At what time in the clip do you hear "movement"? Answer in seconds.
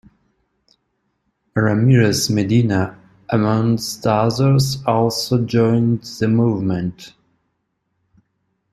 6.27-7.13